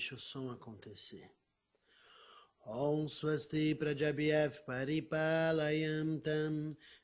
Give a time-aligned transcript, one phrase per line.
[0.00, 1.30] deixa o som acontecer.
[2.64, 6.22] Om Swasti Prajabhyav Paripalayam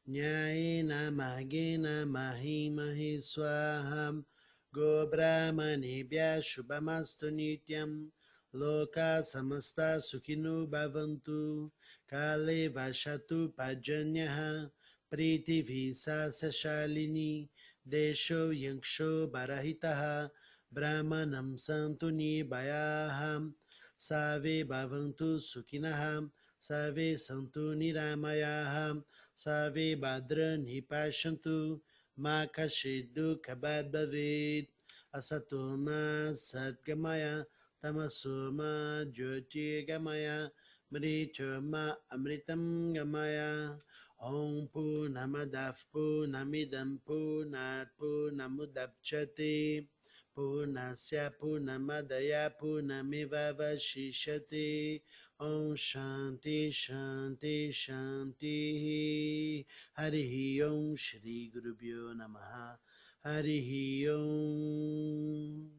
[0.08, 4.24] Nyayena Mahgena Mahimahi Swaham
[4.72, 8.08] Go Brahmanebhya Shubhamastu Nityam
[8.54, 11.70] Loka Samasta Sukhinu Bhavantu
[12.08, 14.70] Kale Vashatu Pajanyaha
[15.12, 17.48] Priti Visa Sashalini
[17.86, 20.30] Desho Yanksho Barahitaha
[20.74, 23.50] ब्राह्मणं सन्तु निभयाः
[23.98, 26.28] सर्वे भवन्तु सुखिनः
[26.60, 29.02] सर्वे सन्तु निरामयाः
[29.36, 31.80] सर्वे भद्राणि पश्यन्तु
[32.18, 34.70] मा कश्चित् दुःखभाग् भवेत्।
[35.14, 37.44] असतो मा सद्गमय,
[37.82, 40.48] तमसो मा ज्योतिर्गमय
[40.92, 43.78] मृचो मा अमृतं गमय।
[44.22, 49.88] ॐ पूर्णमदः, पूर्णमिदं, पूर्णात् पूर्णमुदप्स्यते।
[50.36, 55.00] Purnamadaya Purnamiva Vashishati
[55.40, 59.64] Om Shanti Shanti Shanti.
[59.98, 62.76] Harihi Shri Gurubhyo Namaha.
[63.24, 65.70] Harihi Om.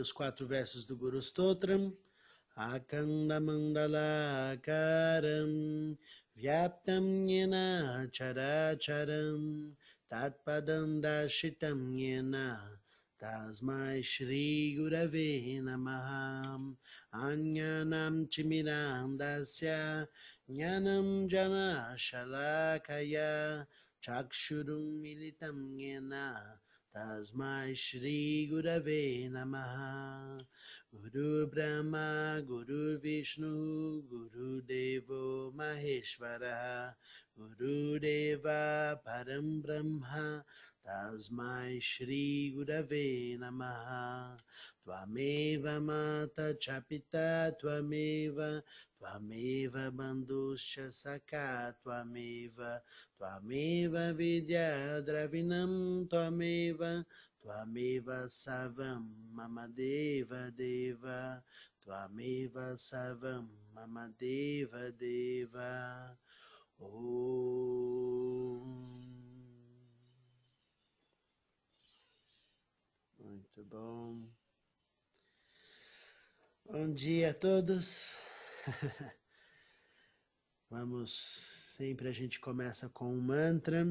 [0.00, 1.94] Os quatro versos do Guru Stotram.
[2.58, 5.96] Akanda Mandala Akaram.
[6.38, 9.72] Vyaptam Yena Characharam
[10.10, 12.58] Tatpadam Dashitam Yena
[13.20, 16.74] Tasmai Shri Gurave Namaha
[17.12, 20.06] Anyanam Chimirandasya
[20.48, 23.66] Jnanam Jana Shalakaya
[24.00, 26.36] Chakshurum Militam Yena
[26.96, 30.40] Tasmai Shri Gurave Namaha
[30.90, 36.94] Guru Brahma Guru Vishnu Guru Devo Maheshwara
[37.36, 40.42] Guru Deva Param Brahma
[40.86, 44.36] Tasmai Shri Gurave Namaha
[44.86, 48.62] Tvameva Mata Chapita Tvameva
[49.00, 52.80] Tvameva Banduscha Saka Tvameva
[53.20, 57.04] Tvameva Vidya Dravinam Tvameva
[57.44, 61.42] Tvameva Savam Mamadeva Deva
[61.84, 66.16] Tvameva Savam Mamadeva Deva.
[66.78, 68.85] Om.
[73.56, 74.22] Muito bom.
[76.66, 78.14] Bom dia a todos.
[80.68, 81.12] Vamos,
[81.74, 83.86] sempre a gente começa com um mantra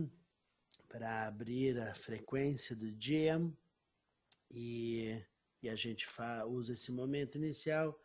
[0.87, 3.41] para abrir a frequência do dia
[4.51, 5.19] e,
[5.63, 6.07] e a gente
[6.47, 7.99] usa esse momento inicial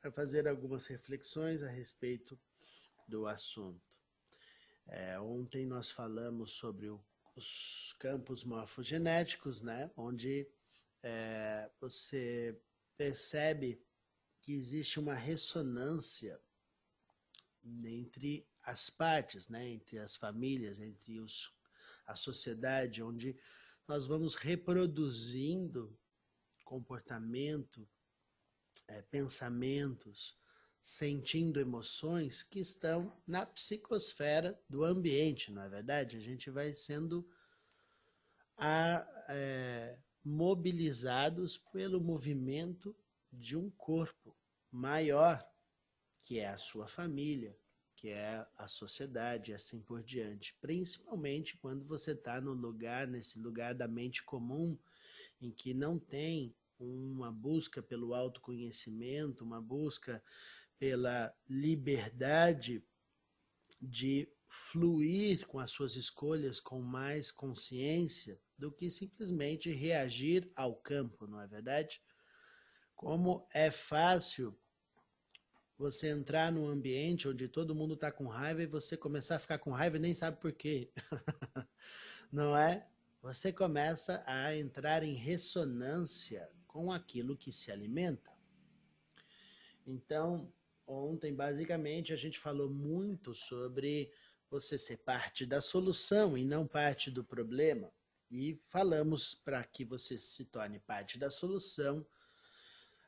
[0.00, 2.36] para fazer algumas reflexões a respeito
[3.06, 3.80] do assunto.
[4.88, 7.00] É, ontem nós falamos sobre o,
[7.36, 10.48] os campos morfogenéticos, né, onde
[11.08, 12.60] é, você
[12.96, 13.80] percebe
[14.42, 16.40] que existe uma ressonância
[17.84, 21.54] entre as partes, né, entre as famílias, entre os,
[22.06, 23.38] a sociedade, onde
[23.86, 25.96] nós vamos reproduzindo
[26.64, 27.88] comportamento,
[28.88, 30.36] é, pensamentos,
[30.82, 36.16] sentindo emoções que estão na psicosfera do ambiente, não é verdade?
[36.16, 37.28] A gente vai sendo
[38.56, 39.98] a, é,
[40.28, 42.92] mobilizados pelo movimento
[43.32, 44.36] de um corpo
[44.72, 45.48] maior,
[46.20, 47.56] que é a sua família,
[47.94, 50.52] que é a sociedade assim por diante.
[50.60, 54.76] Principalmente quando você está no lugar, nesse lugar da mente comum,
[55.40, 60.20] em que não tem uma busca pelo autoconhecimento, uma busca
[60.76, 62.82] pela liberdade
[63.80, 71.26] de fluir com as suas escolhas com mais consciência do que simplesmente reagir ao campo,
[71.26, 72.02] não é verdade?
[72.94, 74.58] Como é fácil
[75.78, 79.58] você entrar num ambiente onde todo mundo está com raiva e você começar a ficar
[79.58, 80.90] com raiva e nem sabe por quê.
[82.32, 82.86] não é?
[83.20, 88.32] Você começa a entrar em ressonância com aquilo que se alimenta.
[89.86, 90.52] Então,
[90.86, 94.10] ontem, basicamente, a gente falou muito sobre
[94.50, 97.92] você ser parte da solução e não parte do problema.
[98.30, 102.06] E falamos para que você se torne parte da solução,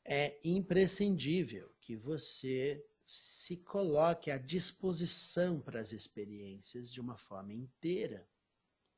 [0.05, 8.29] é imprescindível que você se coloque à disposição para as experiências de uma forma inteira,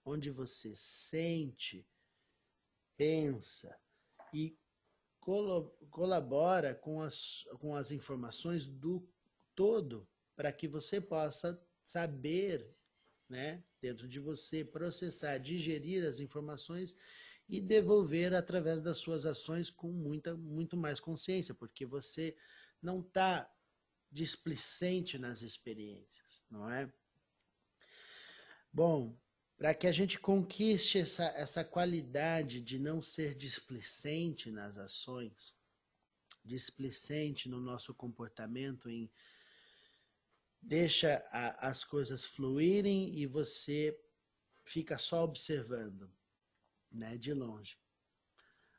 [0.05, 1.87] onde você sente,
[2.97, 3.79] pensa
[4.33, 4.59] e
[5.91, 9.09] colabora com as, com as informações do
[9.55, 12.75] todo para que você possa saber,
[13.31, 16.97] né, dentro de você, processar, digerir as informações
[17.49, 22.37] e devolver através das suas ações com muita, muito mais consciência, porque você
[22.83, 23.51] não está
[24.11, 26.93] displicente nas experiências, não é?
[28.73, 29.17] Bom,
[29.57, 35.55] para que a gente conquiste essa, essa qualidade de não ser displicente nas ações,
[36.45, 39.11] displicente no nosso comportamento, em
[40.63, 43.99] deixa a, as coisas fluírem e você
[44.65, 46.11] fica só observando,
[46.91, 47.79] né, de longe.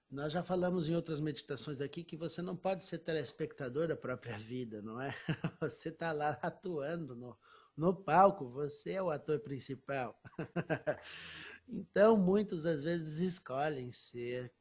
[0.10, 4.38] Nós já falamos em outras meditações aqui que você não pode ser telespectador da própria
[4.38, 5.16] vida, não é?
[5.62, 7.38] Você está lá atuando no,
[7.78, 10.22] no palco, você é o ator principal.
[11.66, 14.52] então, muitos às vezes escolhem ser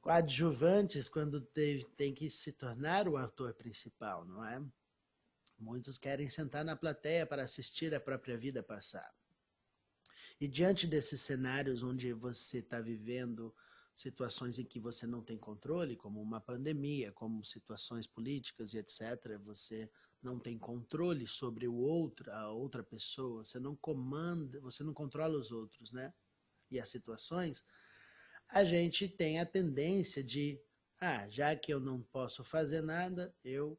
[0.00, 4.62] coadjuvantes quando tem, tem que se tornar o ator principal, não é?
[5.60, 9.14] Muitos querem sentar na plateia para assistir a própria vida passar.
[10.40, 13.54] E diante desses cenários onde você está vivendo
[13.94, 19.38] situações em que você não tem controle, como uma pandemia, como situações políticas e etc.,
[19.44, 19.90] você
[20.22, 25.38] não tem controle sobre o outro, a outra pessoa, você não comanda, você não controla
[25.38, 26.14] os outros, né?
[26.70, 27.62] E as situações,
[28.48, 30.58] a gente tem a tendência de,
[30.98, 33.78] ah, já que eu não posso fazer nada, eu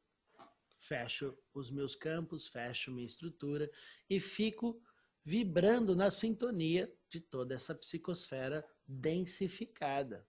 [0.81, 3.71] fecho os meus campos, fecho minha estrutura
[4.09, 4.81] e fico
[5.23, 10.27] vibrando na sintonia de toda essa psicosfera densificada,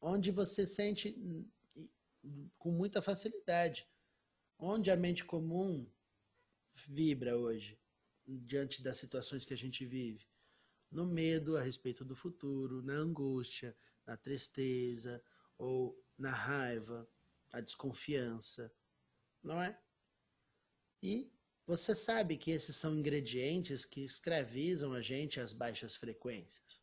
[0.00, 1.16] onde você sente
[2.58, 3.86] com muita facilidade
[4.64, 5.90] Onde a mente comum
[6.86, 7.76] vibra hoje,
[8.24, 10.24] diante das situações que a gente vive?
[10.88, 13.76] No medo a respeito do futuro, na angústia,
[14.06, 15.20] na tristeza
[15.58, 17.10] ou na raiva,
[17.52, 18.72] na desconfiança,
[19.42, 19.78] não é?
[21.02, 21.32] E
[21.66, 26.80] você sabe que esses são ingredientes que escravizam a gente às baixas frequências.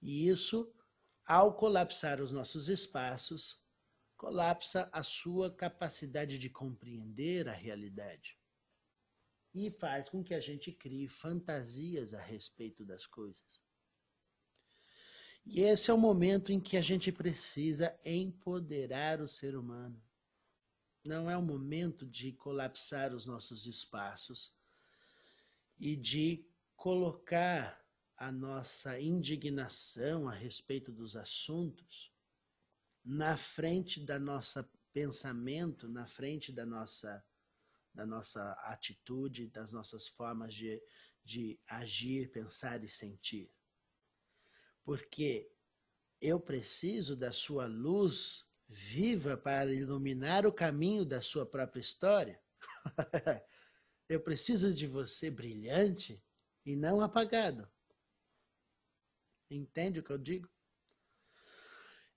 [0.00, 0.72] E isso,
[1.24, 3.62] ao colapsar os nossos espaços,
[4.16, 8.38] colapsa a sua capacidade de compreender a realidade
[9.54, 13.62] e faz com que a gente crie fantasias a respeito das coisas.
[15.46, 20.02] E esse é o momento em que a gente precisa empoderar o ser humano.
[21.04, 24.52] Não é o momento de colapsar os nossos espaços
[25.78, 27.84] e de colocar
[28.16, 32.12] a nossa indignação a respeito dos assuntos
[33.04, 37.22] na frente da nossa pensamento, na frente da nossa,
[37.92, 40.80] da nossa atitude, das nossas formas de,
[41.24, 43.52] de agir, pensar e sentir.
[44.84, 45.50] Porque
[46.20, 52.42] eu preciso da sua luz viva para iluminar o caminho da sua própria história.
[54.08, 56.20] eu preciso de você brilhante
[56.66, 57.70] e não apagado.
[59.48, 60.50] Entende o que eu digo?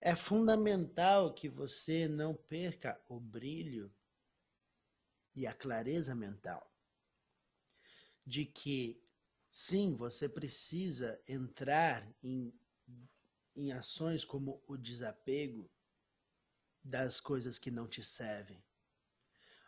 [0.01, 3.93] É fundamental que você não perca o brilho
[5.35, 6.73] e a clareza mental
[8.25, 9.01] de que,
[9.49, 12.51] sim, você precisa entrar em,
[13.55, 15.69] em ações como o desapego
[16.87, 18.63] das coisas que não te servem.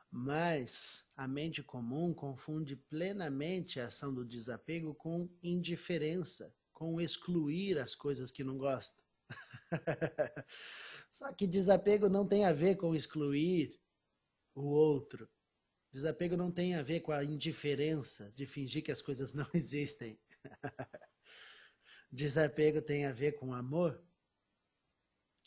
[0.09, 7.93] Mas a mente comum confunde plenamente a ação do desapego com indiferença, com excluir as
[7.93, 9.03] coisas que não gosta.
[11.11, 13.77] Só que desapego não tem a ver com excluir
[14.55, 15.29] o outro.
[15.91, 20.17] Desapego não tem a ver com a indiferença de fingir que as coisas não existem.
[22.11, 24.01] desapego tem a ver com amor.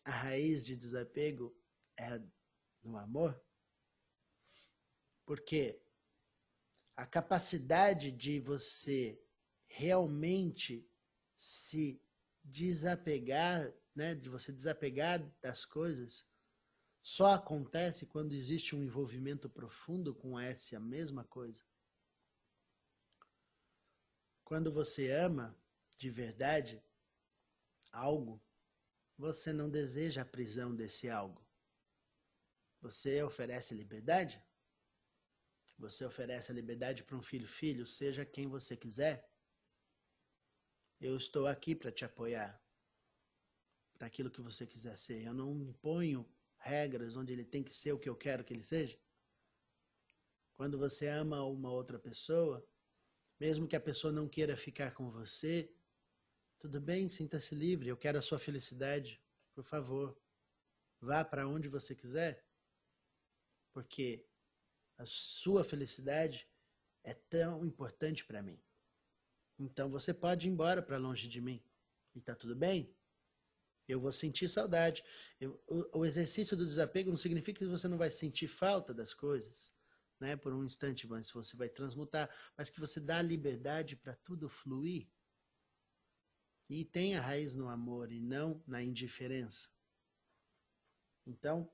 [0.05, 1.57] A raiz de desapego
[1.99, 2.21] é
[2.83, 3.41] no amor.
[5.25, 5.81] Porque
[6.97, 9.21] a capacidade de você
[9.67, 10.87] realmente
[11.35, 12.01] se
[12.45, 16.27] desapegar né, de você desapegar das coisas,
[17.03, 21.63] só acontece quando existe um envolvimento profundo com essa mesma coisa.
[24.45, 25.57] Quando você ama
[25.99, 26.83] de verdade
[27.91, 28.41] algo,
[29.19, 31.45] você não deseja a prisão desse algo.
[32.83, 34.45] Você oferece liberdade?
[35.79, 39.27] Você oferece a liberdade para um filho, filho, seja quem você quiser.
[41.01, 42.61] Eu estou aqui para te apoiar
[44.01, 45.23] aquilo que você quiser ser.
[45.23, 48.65] Eu não imponho regras onde ele tem que ser o que eu quero que ele
[48.65, 48.99] seja.
[50.57, 52.67] Quando você ama uma outra pessoa,
[53.39, 55.73] mesmo que a pessoa não queira ficar com você,
[56.59, 57.89] tudo bem, sinta-se livre.
[57.89, 59.21] Eu quero a sua felicidade.
[59.55, 60.17] Por favor,
[61.01, 62.45] vá para onde você quiser,
[63.73, 64.25] porque
[64.99, 66.49] a sua felicidade
[67.03, 68.61] é tão importante para mim.
[69.59, 71.63] Então você pode ir embora para longe de mim.
[72.15, 72.95] E tá tudo bem.
[73.89, 75.03] Eu vou sentir saudade.
[75.41, 79.13] Eu, o, o, exercício do desapego não significa que você não vai sentir falta das
[79.13, 79.73] coisas,
[80.21, 80.37] né?
[80.37, 85.09] Por um instante, mas você vai transmutar, mas que você dá liberdade para tudo fluir.
[86.69, 89.69] E tem a raiz no amor e não na indiferença.
[91.27, 91.71] Então,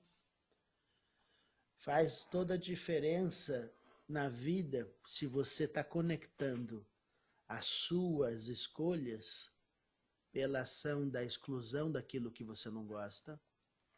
[1.78, 3.72] faz toda a diferença
[4.08, 6.86] na vida se você está conectando
[7.46, 9.50] as suas escolhas
[10.30, 13.40] pela ação da exclusão daquilo que você não gosta,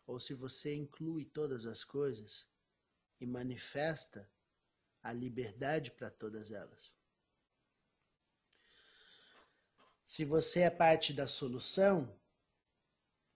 [0.06, 2.46] ou se você inclui todas as coisas
[3.20, 4.30] e manifesta
[5.02, 6.92] a liberdade para todas elas.
[10.04, 12.18] Se você é parte da solução,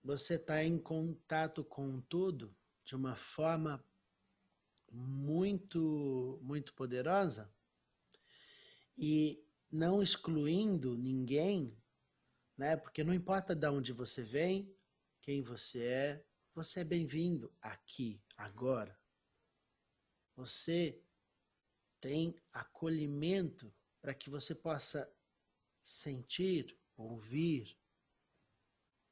[0.03, 3.83] você está em contato com tudo de uma forma
[4.95, 7.53] muito, muito poderosa
[8.97, 11.77] e não excluindo ninguém,
[12.57, 12.77] né?
[12.77, 14.73] Porque não importa de onde você vem,
[15.21, 18.97] quem você é, você é bem-vindo aqui, agora.
[20.37, 21.03] Você
[22.01, 25.13] tem acolhimento para que você possa
[25.83, 27.77] sentir, ouvir,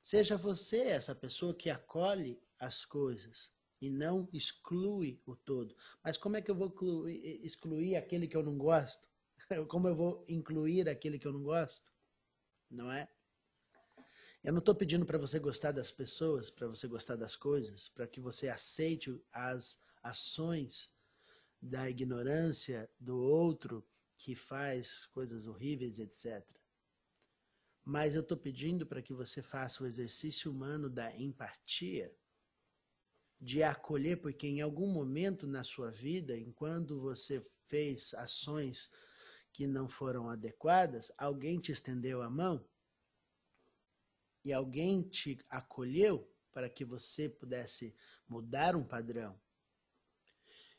[0.03, 5.77] Seja você essa pessoa que acolhe as coisas e não exclui o todo.
[6.03, 6.73] Mas como é que eu vou
[7.09, 9.09] excluir aquele que eu não gosto?
[9.69, 11.91] Como eu vou incluir aquele que eu não gosto?
[12.71, 13.09] Não é?
[14.43, 18.07] Eu não estou pedindo para você gostar das pessoas, para você gostar das coisas, para
[18.07, 20.95] que você aceite as ações
[21.61, 23.85] da ignorância do outro
[24.17, 26.47] que faz coisas horríveis, etc
[27.85, 32.15] mas eu estou pedindo para que você faça o exercício humano da empatia,
[33.43, 38.93] de acolher, porque em algum momento na sua vida, enquanto você fez ações
[39.53, 42.65] que não foram adequadas, alguém te estendeu a mão
[44.45, 47.97] e alguém te acolheu para que você pudesse
[48.29, 49.37] mudar um padrão.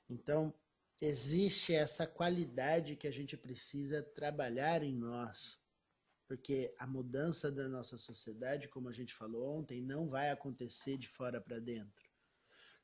[0.10, 0.53] Então,
[1.01, 5.62] existe essa qualidade que a gente precisa trabalhar em nós
[6.27, 11.08] porque a mudança da nossa sociedade, como a gente falou ontem, não vai acontecer de
[11.08, 12.12] fora para dentro.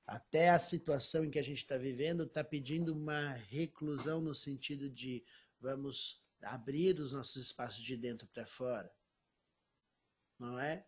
[0.10, 4.90] Até a situação em que a gente está vivendo está pedindo uma reclusão no sentido
[4.90, 5.24] de
[5.60, 8.92] vamos abrir os nossos espaços de dentro para fora.
[10.38, 10.88] Não é?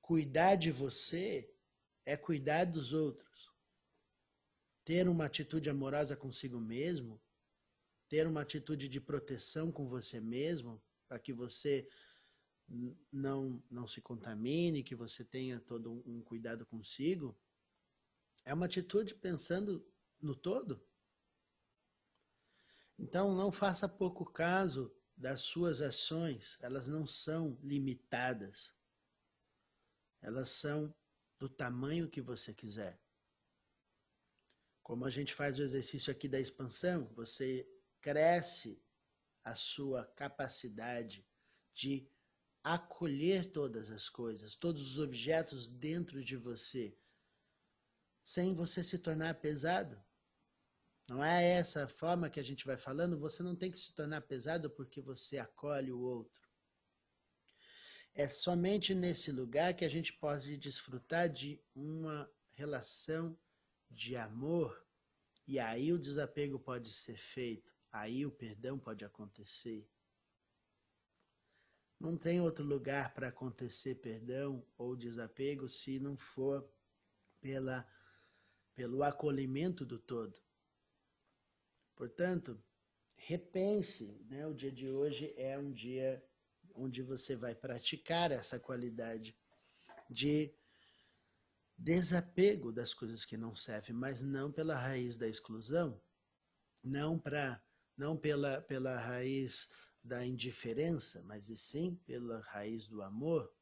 [0.00, 1.52] Cuidar de você
[2.04, 3.50] é cuidar dos outros.
[4.84, 7.20] Ter uma atitude amorosa consigo mesmo
[8.12, 11.88] ter uma atitude de proteção com você mesmo, para que você
[13.12, 17.36] não, não se contamine, que você tenha todo um, um cuidado consigo,
[18.44, 19.86] é uma atitude pensando
[20.20, 20.82] no todo.
[22.98, 28.74] Então, não faça pouco caso das suas ações, elas não são limitadas.
[30.20, 30.94] Elas são
[31.38, 33.00] do tamanho que você quiser.
[34.82, 37.68] Como a gente faz o exercício aqui da expansão, você
[38.00, 38.82] cresce
[39.44, 41.26] a sua capacidade
[41.72, 42.08] de
[42.62, 46.96] acolher todas as coisas, todos os objetos dentro de você,
[48.22, 50.00] sem você se tornar pesado.
[51.08, 54.20] Não é essa forma que a gente vai falando, você não tem que se tornar
[54.22, 56.48] pesado porque você acolhe o outro.
[58.14, 63.36] É somente nesse lugar que a gente pode desfrutar de uma relação
[63.90, 64.86] de amor
[65.46, 69.86] e aí o desapego pode ser feito aí o perdão pode acontecer.
[72.02, 76.68] Não tem outro lugar para acontecer perdão ou desapego se não for
[77.40, 77.88] pela,
[78.74, 80.36] pelo acolhimento do todo.
[81.94, 82.60] Portanto,
[83.16, 84.44] repense, né?
[84.48, 86.20] o dia de hoje é um dia
[86.74, 89.38] onde você vai praticar essa qualidade
[90.10, 90.52] de
[91.78, 96.02] desapego das coisas que não servem, mas não pela raiz da exclusão,
[96.82, 97.62] não para
[97.96, 99.68] não pela, pela raiz
[100.02, 103.52] da indiferença, mas e sim pela raiz do amor.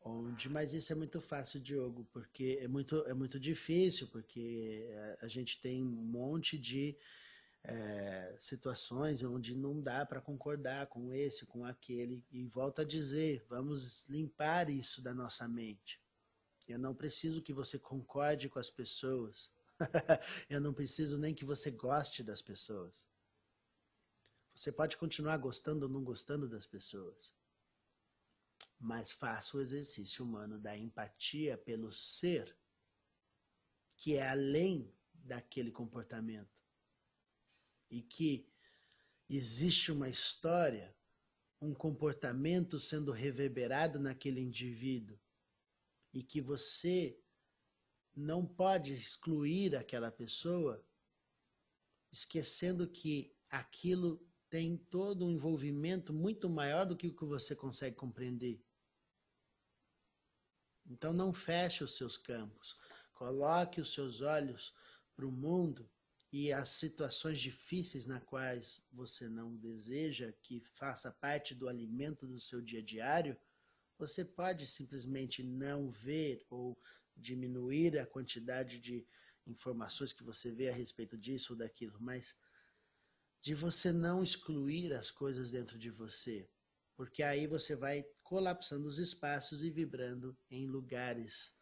[0.00, 4.88] Onde, mas isso é muito fácil, Diogo, porque é muito, é muito difícil, porque
[5.20, 6.96] a, a gente tem um monte de
[7.64, 13.44] é, situações onde não dá para concordar com esse, com aquele, e volta a dizer,
[13.48, 16.00] vamos limpar isso da nossa mente.
[16.68, 19.50] Eu não preciso que você concorde com as pessoas.
[20.48, 23.08] eu não preciso nem que você goste das pessoas.
[24.56, 27.30] Você pode continuar gostando ou não gostando das pessoas.
[28.80, 32.56] Mas faça o exercício humano da empatia pelo ser
[33.98, 36.58] que é além daquele comportamento.
[37.90, 38.50] E que
[39.28, 40.96] existe uma história
[41.60, 45.18] um comportamento sendo reverberado naquele indivíduo
[46.14, 47.18] e que você
[48.14, 50.82] não pode excluir aquela pessoa,
[52.10, 57.94] esquecendo que aquilo tem todo um envolvimento muito maior do que o que você consegue
[57.94, 58.58] compreender.
[60.86, 62.74] Então não feche os seus campos,
[63.12, 64.74] coloque os seus olhos
[65.14, 65.86] para o mundo
[66.32, 72.40] e as situações difíceis na quais você não deseja que faça parte do alimento do
[72.40, 73.36] seu dia diário,
[73.98, 76.80] você pode simplesmente não ver ou
[77.14, 79.06] diminuir a quantidade de
[79.46, 82.38] informações que você vê a respeito disso ou daquilo, mas
[83.40, 86.48] de você não excluir as coisas dentro de você,
[86.94, 91.54] porque aí você vai colapsando os espaços e vibrando em lugares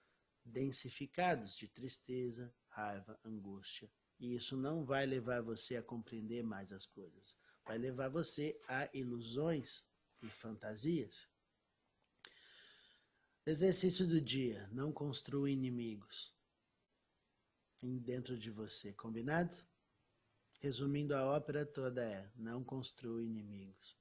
[0.44, 3.90] densificados de tristeza, raiva, angústia.
[4.18, 8.88] E isso não vai levar você a compreender mais as coisas, vai levar você a
[8.94, 9.86] ilusões
[10.22, 11.28] e fantasias.
[13.46, 16.32] Exercício do dia: não construa inimigos
[17.82, 19.54] dentro de você, combinado?
[20.60, 23.96] Resumindo a ópera toda é: não construa inimigos.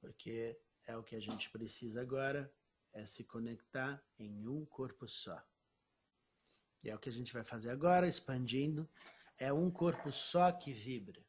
[0.00, 2.52] Porque é o que a gente precisa agora,
[2.92, 5.42] é se conectar em um corpo só.
[6.82, 8.88] E é o que a gente vai fazer agora, expandindo.
[9.38, 11.24] É um corpo só que vibra.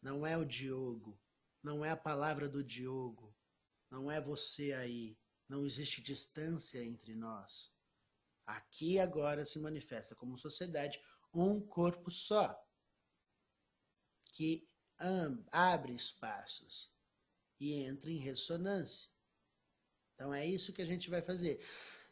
[0.00, 1.18] Não é o Diogo,
[1.62, 3.34] não é a palavra do Diogo,
[3.90, 5.18] não é você aí.
[5.48, 7.72] Não existe distância entre nós.
[8.46, 11.00] Aqui agora se manifesta como sociedade
[11.32, 12.54] um corpo só
[14.28, 14.66] que
[15.50, 16.90] abre espaços
[17.58, 19.08] e entra em ressonância.
[20.14, 21.60] Então é isso que a gente vai fazer.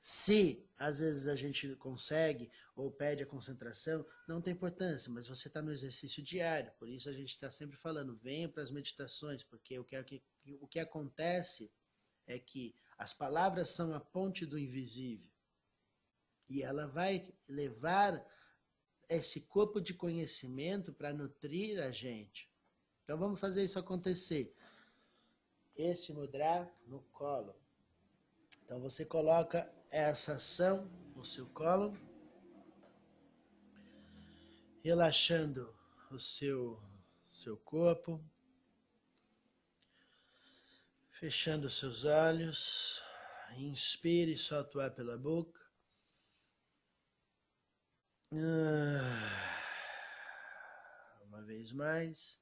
[0.01, 5.49] Se às vezes a gente consegue ou pede a concentração, não tem importância, mas você
[5.49, 6.71] está no exercício diário.
[6.79, 10.23] Por isso a gente está sempre falando, venha para as meditações, porque o que,
[10.61, 11.73] o que acontece
[12.27, 15.29] é que as palavras são a ponte do invisível.
[16.49, 18.25] E ela vai levar
[19.09, 22.51] esse corpo de conhecimento para nutrir a gente.
[23.05, 24.55] Então vamos fazer isso acontecer.
[25.77, 27.55] Esse mudra no colo.
[28.65, 31.97] Então você coloca essa ação no seu colo,
[34.83, 35.73] relaxando
[36.11, 36.81] o seu
[37.31, 38.21] seu corpo,
[41.11, 43.03] fechando seus olhos.
[43.59, 45.66] Inspire e solte o ar pela boca.
[48.33, 49.57] Ah,
[51.29, 52.39] uma vez mais.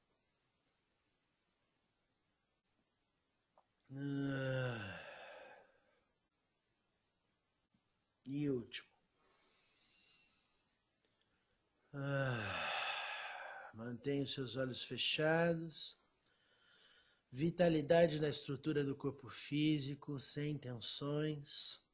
[3.91, 4.99] Ah,
[8.25, 8.87] e último.
[11.93, 12.71] Ah,
[13.73, 15.97] mantenha os seus olhos fechados.
[17.31, 21.84] Vitalidade na estrutura do corpo físico, sem tensões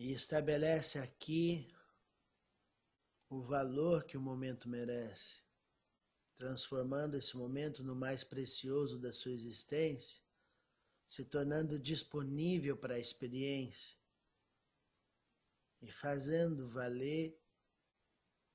[0.00, 1.70] e estabelece aqui
[3.28, 5.42] o valor que o momento merece,
[6.38, 10.22] transformando esse momento no mais precioso da sua existência,
[11.04, 13.94] se tornando disponível para a experiência
[15.82, 17.38] e fazendo valer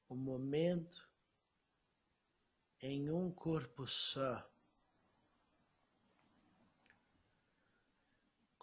[0.09, 1.07] o momento
[2.81, 4.51] em um corpo só.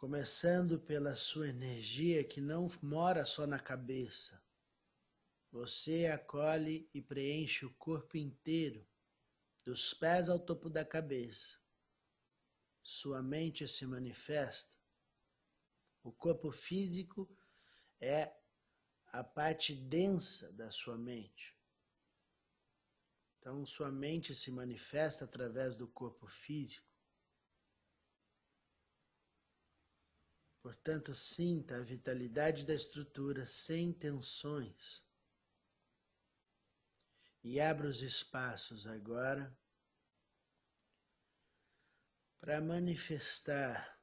[0.03, 4.43] Começando pela sua energia que não mora só na cabeça.
[5.53, 8.85] Você acolhe e preenche o corpo inteiro,
[9.65, 11.57] dos pés ao topo da cabeça.
[12.83, 14.77] Sua mente se manifesta.
[16.03, 17.31] O corpo físico
[18.01, 18.35] é
[19.07, 21.57] a parte densa da sua mente.
[23.39, 26.92] Então, sua mente se manifesta através do corpo físico.
[30.63, 35.03] Portanto, sinta a vitalidade da estrutura sem tensões.
[37.43, 39.53] E abra os espaços agora
[42.41, 44.01] para manifestar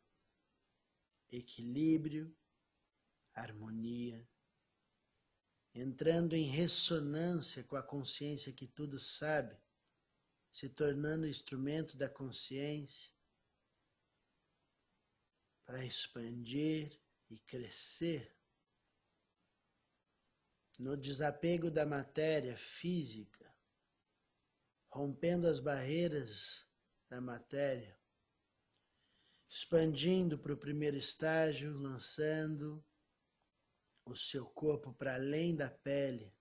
[1.32, 2.36] equilíbrio,
[3.34, 4.28] harmonia,
[5.74, 9.58] entrando em ressonância com a consciência que tudo sabe,
[10.52, 13.17] se tornando instrumento da consciência
[15.69, 18.36] para expandir e crescer.
[20.79, 23.55] No desapego da matéria física,
[24.89, 26.67] rompendo as barreiras
[27.08, 27.95] da matéria,
[29.47, 32.84] expandindo para o primeiro estágio, lançando
[34.03, 36.36] o seu corpo para além da pele,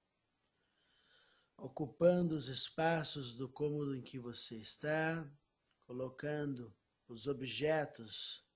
[1.54, 5.30] ocupando os espaços do cômodo em que você está,
[5.82, 6.74] colocando
[7.06, 8.47] os objetos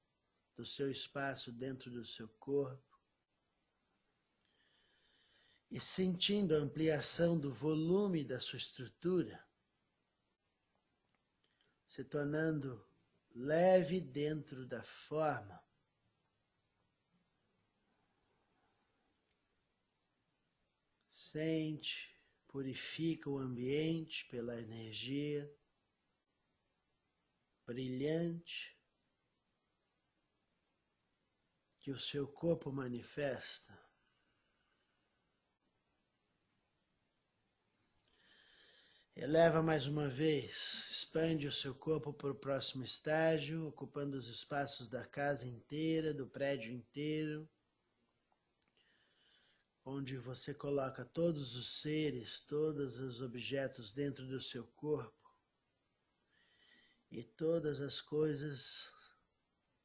[0.55, 2.93] do seu espaço dentro do seu corpo
[5.71, 9.43] e sentindo a ampliação do volume da sua estrutura,
[11.87, 12.87] se tornando
[13.35, 15.63] leve dentro da forma.
[21.09, 22.15] Sente,
[22.47, 25.51] purifica o ambiente pela energia
[27.65, 28.77] brilhante
[31.83, 33.77] que o seu corpo manifesta.
[39.17, 44.89] Eleva mais uma vez, expande o seu corpo para o próximo estágio, ocupando os espaços
[44.89, 47.51] da casa inteira, do prédio inteiro,
[49.85, 55.37] onde você coloca todos os seres, todos os objetos dentro do seu corpo
[57.11, 58.89] e todas as coisas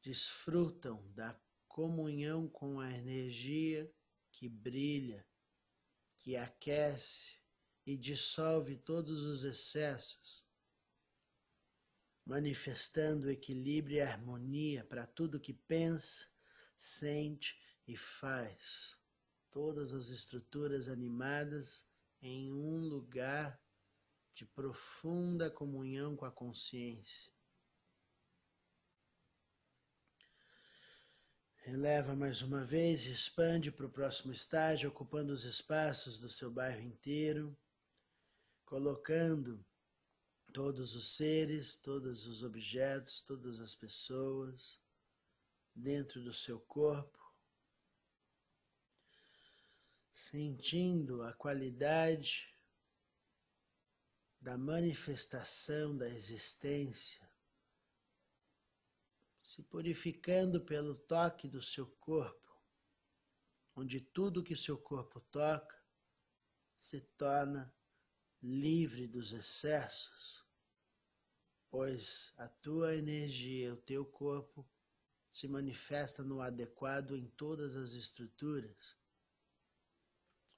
[0.03, 1.33] desfrutam da
[1.77, 3.87] comunhão com a energia
[4.31, 5.23] que brilha,
[6.15, 7.33] que aquece
[7.85, 10.43] e dissolve todos os excessos,
[12.25, 16.25] manifestando equilíbrio e harmonia para tudo que pensa,
[16.75, 17.55] sente
[17.87, 18.97] e faz.
[19.51, 21.87] Todas as estruturas animadas
[22.19, 23.61] em um lugar
[24.33, 27.36] de profunda comunhão com a consciência.
[31.67, 36.81] Releva mais uma vez expande para o próximo estágio, ocupando os espaços do seu bairro
[36.81, 37.53] inteiro,
[38.63, 39.61] colocando
[40.53, 44.81] todos os seres, todos os objetos, todas as pessoas
[45.75, 47.19] dentro do seu corpo,
[50.09, 52.47] sentindo a qualidade
[54.39, 57.26] da manifestação da existência,
[59.47, 62.61] se purificando pelo toque do seu corpo,
[63.73, 65.81] onde tudo que seu corpo toca
[66.75, 67.73] se torna
[68.41, 70.45] livre dos excessos,
[71.69, 74.69] pois a tua energia, o teu corpo,
[75.31, 78.97] se manifesta no adequado em todas as estruturas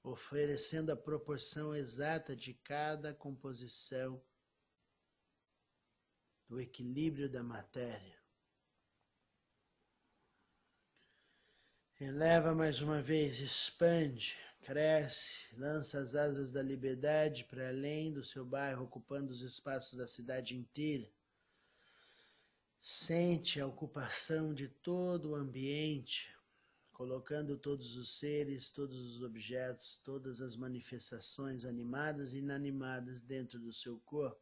[0.02, 4.20] oferecendo a proporção exata de cada composição
[6.48, 8.19] do equilíbrio da matéria.
[12.02, 18.42] Eleva mais uma vez, expande, cresce, lança as asas da liberdade para além do seu
[18.42, 21.06] bairro, ocupando os espaços da cidade inteira.
[22.80, 26.34] Sente a ocupação de todo o ambiente,
[26.90, 33.74] colocando todos os seres, todos os objetos, todas as manifestações animadas e inanimadas dentro do
[33.74, 34.40] seu corpo.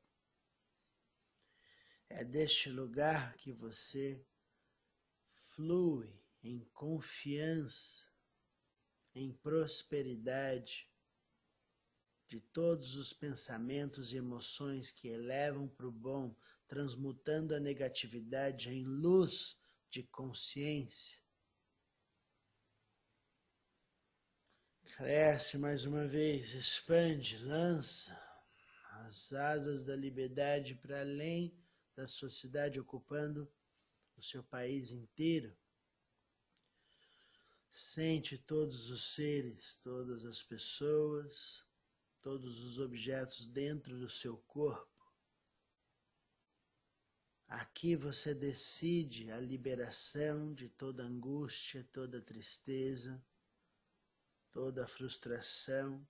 [2.09, 4.25] É deste lugar que você
[5.57, 6.09] flui
[6.43, 8.05] em confiança,
[9.15, 10.89] em prosperidade
[12.27, 18.85] de todos os pensamentos e emoções que elevam para o bom, transmutando a negatividade em
[18.85, 19.59] luz
[19.91, 21.19] de consciência
[24.99, 28.21] Cresce mais uma vez, expande, lança
[29.07, 31.57] as asas da liberdade para além
[31.95, 33.49] da sua cidade, ocupando
[34.17, 35.57] o seu país inteiro.
[37.71, 41.65] Sente todos os seres, todas as pessoas,
[42.21, 44.89] todos os objetos dentro do seu corpo.
[47.47, 53.23] Aqui você decide a liberação de toda angústia, toda tristeza
[54.51, 56.07] toda frustração,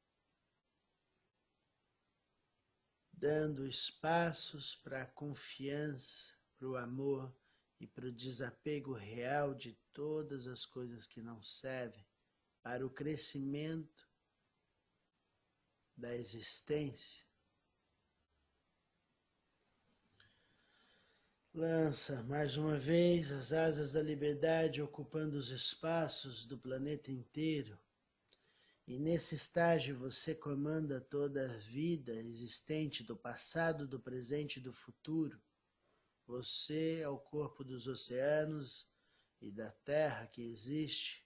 [3.13, 7.35] dando espaços para a confiança, para o amor
[7.81, 12.07] e para o desapego real de todas as coisas que não servem,
[12.63, 14.09] para o crescimento
[15.97, 17.27] da existência.
[21.53, 27.77] Lança mais uma vez as asas da liberdade ocupando os espaços do planeta inteiro
[28.87, 34.73] e nesse estágio você comanda toda a vida existente do passado, do presente e do
[34.73, 35.43] futuro.
[36.25, 38.87] Você é o corpo dos oceanos
[39.41, 41.25] e da terra que existe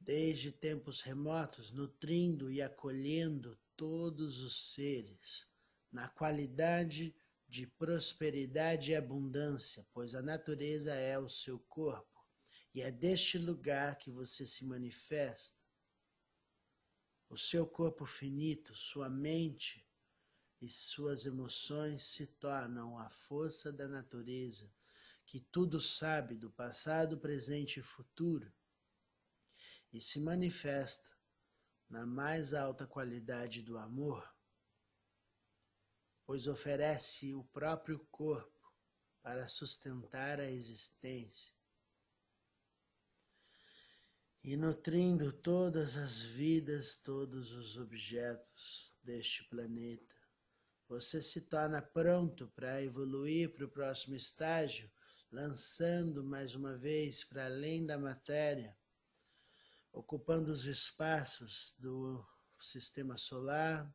[0.00, 5.46] desde tempos remotos, nutrindo e acolhendo todos os seres
[5.90, 7.14] na qualidade
[7.48, 12.26] de prosperidade e abundância, pois a natureza é o seu corpo
[12.74, 15.62] e é deste lugar que você se manifesta.
[17.28, 19.86] O seu corpo finito, sua mente
[20.60, 24.73] e suas emoções se tornam a força da natureza
[25.26, 28.52] que tudo sabe do passado, presente e futuro
[29.92, 31.10] e se manifesta
[31.88, 34.28] na mais alta qualidade do amor,
[36.26, 38.72] pois oferece o próprio corpo
[39.22, 41.54] para sustentar a existência
[44.44, 50.14] e nutrindo todas as vidas, todos os objetos deste planeta.
[50.86, 54.90] Você se torna pronto para evoluir para o próximo estágio,
[55.34, 58.76] lançando mais uma vez para além da matéria
[59.92, 62.24] ocupando os espaços do
[62.60, 63.92] sistema solar,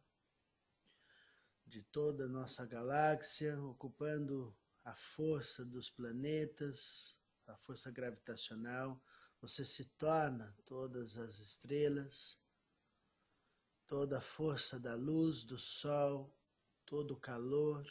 [1.65, 9.01] de toda a nossa galáxia, ocupando a força dos planetas, a força gravitacional,
[9.39, 12.43] você se torna todas as estrelas,
[13.87, 16.37] toda a força da luz, do sol,
[16.85, 17.85] todo o calor,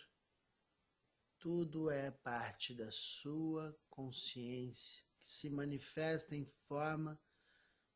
[1.38, 7.20] tudo é parte da sua consciência que se manifesta em forma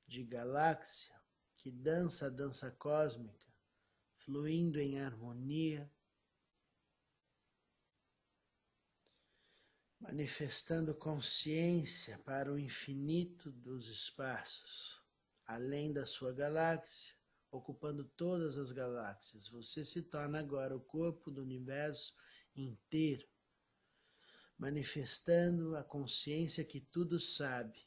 [0.07, 1.15] de galáxia
[1.63, 3.47] que dança a dança cósmica,
[4.17, 5.89] fluindo em harmonia,
[10.01, 15.01] manifestando consciência para o infinito dos espaços,
[15.47, 17.15] além da sua galáxia,
[17.49, 19.47] ocupando todas as galáxias.
[19.47, 22.17] Você se torna agora o corpo do universo
[22.57, 23.29] inteiro,
[24.59, 27.87] manifestando a consciência que tudo sabe.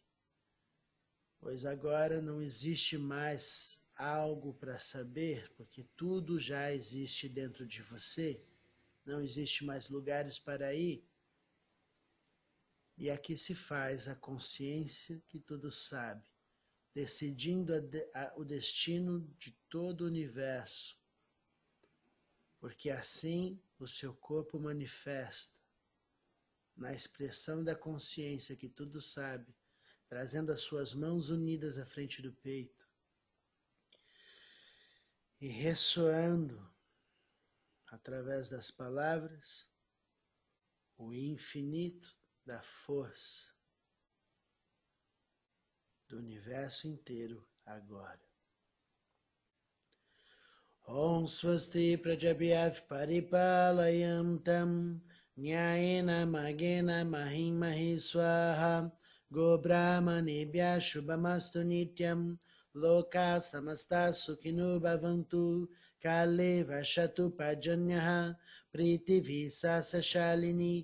[1.40, 8.44] Pois agora não existe mais algo para saber, porque tudo já existe dentro de você,
[9.06, 11.08] não existe mais lugares para ir.
[12.98, 16.28] E aqui se faz a consciência que tudo sabe,
[16.94, 17.80] decidindo a
[18.14, 20.98] a, o destino de todo o universo,
[22.60, 25.55] porque assim o seu corpo manifesta,
[26.76, 29.56] na expressão da consciência que tudo sabe,
[30.08, 32.88] trazendo as suas mãos unidas à frente do peito
[35.40, 36.74] e ressoando
[37.88, 39.70] através das palavras
[40.98, 43.54] o infinito da força
[46.08, 48.22] do universo inteiro agora.
[50.88, 55.02] Om Swasti Prajabhyav Paripalayam Tam
[55.38, 58.76] न्यायेन मगेन महीं महि स्वाहा
[59.32, 62.22] गोब्राह्मणेभ्यः शुभमस्तु नित्यं
[62.76, 65.44] लोका समस्ता सुखिनो भवन्तु
[66.06, 68.08] काले वसतु पर्जन्यः
[68.74, 70.76] प्रीतिभिसालिनी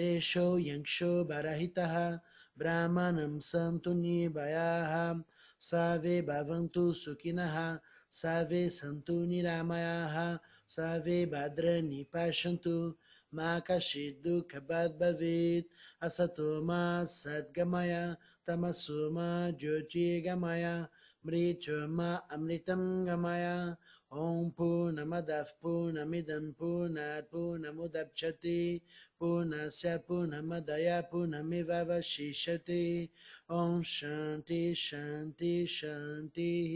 [0.00, 1.94] देशो यक्षो बरहितः
[2.58, 4.94] ब्राह्मणं सन्तु निर्भयाः
[5.68, 7.56] सर्वे भवन्तु सुखिनः
[8.20, 10.16] सर्वे सन्तु निरामयाः
[10.76, 12.74] सर्वे स पश्यन्तु
[13.36, 15.74] माकशिदु खबद्भवीत्
[16.06, 16.80] असतो मा
[17.18, 17.94] सद्गमय
[18.46, 19.28] तमसो मा
[19.60, 20.66] ज्योतिर्गमय
[21.26, 23.46] मृचो मा अमृतं गमय
[24.16, 28.60] ॐ पूर्णमदः पूर्णमिदं पूर्णात् पूर्णमुदप्स्यति
[29.20, 32.84] पूर्णस्य पूर्णमदया पूर्णमिवशिष्यति
[33.58, 36.74] ॐ शान्ति शान्ति शान्तिः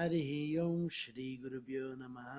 [0.00, 0.32] हरिः
[0.64, 2.34] ॐ श्रीगुरुभ्यो नमः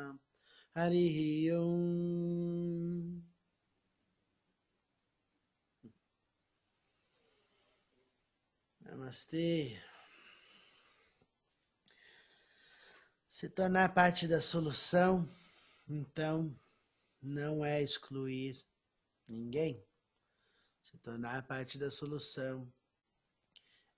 [0.74, 3.22] Hari Om.
[8.80, 9.78] Namastê.
[13.28, 15.28] Se tornar parte da solução,
[15.90, 16.58] então,
[17.22, 18.66] não é excluir
[19.28, 19.86] ninguém.
[20.82, 22.72] Se tornar parte da solução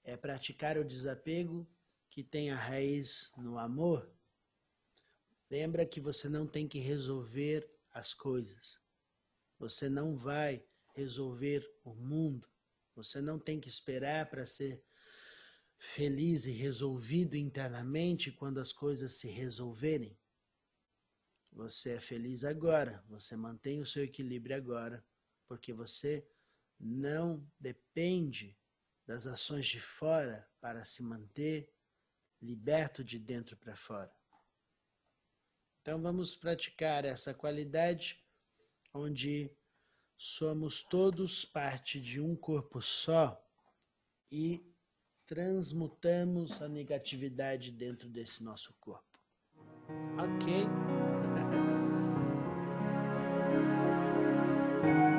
[0.04, 1.68] é praticar o desapego
[2.10, 4.12] que tem a raiz no amor
[5.50, 8.80] Lembra que você não tem que resolver as coisas.
[9.60, 12.48] Você não vai resolver o mundo.
[12.96, 14.84] Você não tem que esperar para ser
[15.78, 20.18] feliz e resolvido internamente quando as coisas se resolverem.
[21.52, 25.06] Você é feliz agora, você mantém o seu equilíbrio agora,
[25.48, 26.28] porque você
[26.80, 28.58] não depende
[29.06, 31.72] das ações de fora para se manter
[32.42, 34.12] liberto de dentro para fora.
[35.84, 38.18] Então vamos praticar essa qualidade
[38.94, 39.52] onde
[40.18, 43.38] somos todos parte de um corpo só
[44.32, 44.66] e
[45.26, 49.20] transmutamos a negatividade dentro desse nosso corpo.
[50.18, 50.64] Ok?